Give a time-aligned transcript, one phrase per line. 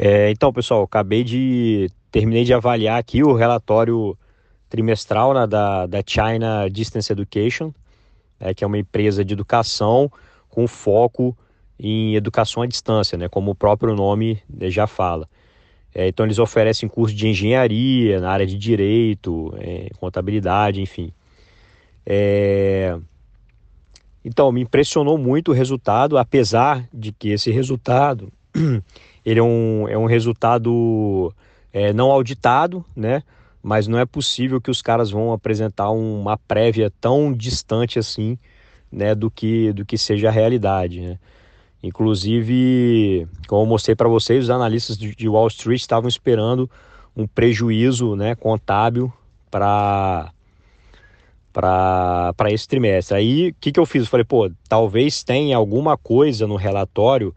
[0.00, 4.16] É, então, pessoal, acabei de terminei de avaliar aqui o relatório
[4.70, 7.72] trimestral né, da, da China Distance Education,
[8.38, 10.10] é, que é uma empresa de educação
[10.48, 11.36] com foco
[11.78, 15.28] em educação à distância, né, como o próprio nome já fala.
[15.92, 21.12] É, então, eles oferecem curso de engenharia na área de direito, é, contabilidade, enfim.
[22.06, 22.96] É...
[24.24, 28.32] Então, me impressionou muito o resultado, apesar de que esse resultado
[29.24, 31.32] ele é um, é um resultado
[31.72, 33.22] é, não auditado, né?
[33.62, 38.38] Mas não é possível que os caras vão apresentar uma prévia tão distante assim,
[38.90, 41.18] né, do que do que seja a realidade, né?
[41.82, 46.68] Inclusive, como eu mostrei para vocês, os analistas de Wall Street estavam esperando
[47.16, 49.12] um prejuízo, né, contábil
[49.50, 50.32] para
[51.52, 53.16] para esse trimestre.
[53.16, 54.02] Aí, o que, que eu fiz?
[54.02, 57.34] Eu falei, pô, talvez tenha alguma coisa no relatório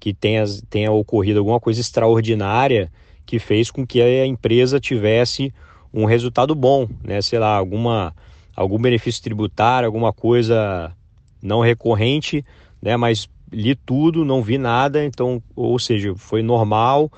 [0.00, 2.90] que tenha, tenha ocorrido alguma coisa extraordinária
[3.26, 5.52] que fez com que a empresa tivesse
[5.92, 7.20] um resultado bom, né?
[7.20, 8.14] Sei lá, alguma,
[8.56, 10.90] algum benefício tributário, alguma coisa
[11.42, 12.44] não recorrente,
[12.80, 12.96] né?
[12.96, 17.12] Mas li tudo, não vi nada, então, ou seja, foi normal,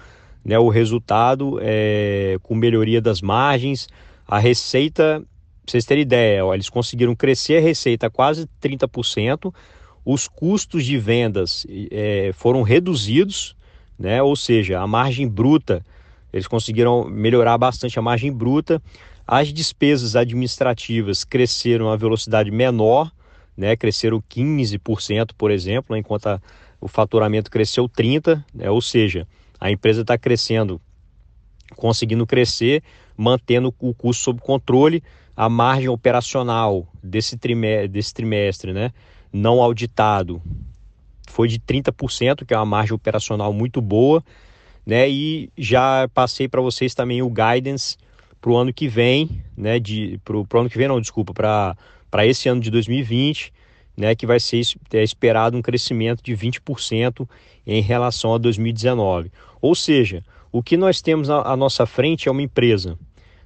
[0.45, 0.59] né?
[0.59, 3.89] O resultado é, com melhoria das margens,
[4.27, 5.23] a receita,
[5.65, 9.55] pra vocês terem ideia, ó, eles conseguiram crescer a receita quase 30%,
[10.05, 13.57] os custos de vendas é, foram reduzidos,
[13.99, 14.23] né?
[14.23, 15.85] Ou seja, a margem bruta
[16.33, 18.83] eles conseguiram melhorar bastante a margem bruta.
[19.27, 23.13] As despesas administrativas cresceram a velocidade menor,
[23.57, 23.77] né?
[23.77, 26.41] cresceram 15%, por exemplo, enquanto a,
[26.81, 28.71] o faturamento cresceu 30%, né?
[28.71, 29.29] ou seja,
[29.61, 30.81] a empresa está crescendo,
[31.77, 32.83] conseguindo crescer,
[33.17, 35.03] mantendo o custo sob controle,
[35.37, 38.93] a margem operacional desse trimestre, desse trimestre né?
[39.33, 40.43] Não auditado
[41.33, 44.23] foi de 30%, que é uma margem operacional muito boa,
[44.87, 45.09] né?
[45.09, 47.97] E já passei para vocês também o guidance
[48.41, 49.79] para o ano que vem, né?
[49.79, 51.77] De para o ano que vem não, desculpa, para
[52.11, 53.53] para esse ano de 2020,
[53.97, 54.15] né?
[54.15, 54.61] Que vai ser
[54.93, 57.27] é esperado um crescimento de 20%
[57.67, 59.33] em relação a 2019.
[59.61, 62.99] Ou seja, o que nós temos à nossa frente é uma empresa,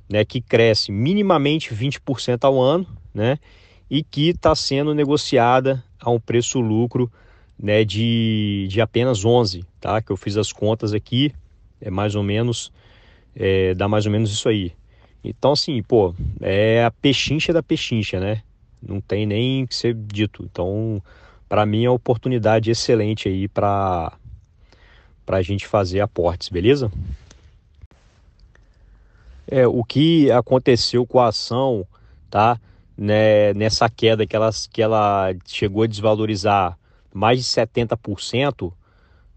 [0.08, 0.24] né?
[0.24, 3.38] Que cresce minimamente 20% ao ano, né?
[3.88, 7.10] E que está sendo negociada a um preço-lucro
[7.58, 10.00] né, de, de apenas 11, tá?
[10.00, 11.34] Que eu fiz as contas aqui,
[11.80, 12.72] é mais ou menos,
[13.34, 14.72] é, dá mais ou menos isso aí.
[15.24, 18.42] Então, assim, pô, é a pechincha da pechincha, né?
[18.80, 20.44] Não tem nem que ser dito.
[20.44, 21.02] Então,
[21.48, 24.12] para mim é uma oportunidade excelente aí para
[25.26, 26.92] a gente fazer aportes, beleza?
[29.48, 31.84] É, o que aconteceu com a ação,
[32.30, 32.60] tá?
[32.96, 36.78] Né, nessa queda que ela, que ela chegou a desvalorizar
[37.12, 38.72] mais de 70%,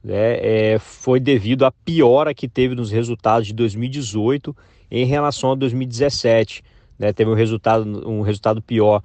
[0.03, 4.55] né, é, foi devido à piora que teve nos resultados de 2018
[4.89, 6.63] em relação a 2017.
[6.97, 9.01] Né, teve um resultado, um resultado pior,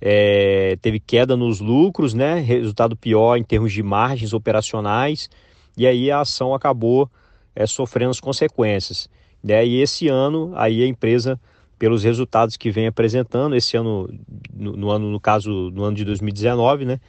[0.00, 5.30] é, teve queda nos lucros, né, resultado pior em termos de margens operacionais,
[5.76, 7.08] e aí a ação acabou
[7.54, 9.08] é, sofrendo as consequências.
[9.42, 11.40] Né, e esse ano, aí a empresa,
[11.78, 14.08] pelos resultados que vem apresentando, esse ano,
[14.54, 17.00] no, no ano, no caso, no ano de 2019, né,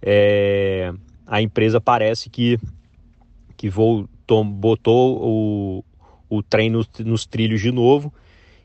[0.00, 0.92] é,
[1.26, 2.58] a empresa parece que,
[3.56, 5.84] que voltou, botou o,
[6.28, 8.12] o trem nos, nos trilhos de novo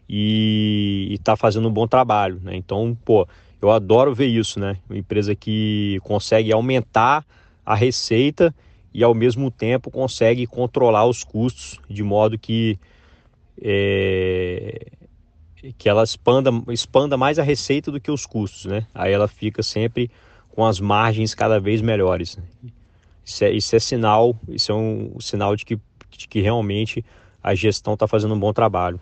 [0.10, 2.40] e está fazendo um bom trabalho.
[2.42, 2.56] Né?
[2.56, 3.28] Então, pô,
[3.62, 4.78] eu adoro ver isso, né?
[4.90, 7.26] Uma empresa que consegue aumentar
[7.66, 8.54] a receita
[8.94, 12.80] e ao mesmo tempo consegue controlar os custos de modo que
[13.62, 14.88] é,
[15.78, 18.86] que ela expanda, expanda mais a receita do que os custos, né?
[18.94, 20.10] Aí ela fica sempre
[20.50, 22.38] com as margens cada vez melhores.
[23.26, 25.80] Isso é, isso é sinal, isso é um sinal de que,
[26.12, 27.04] de que realmente
[27.44, 29.00] a gestão está fazendo um bom trabalho.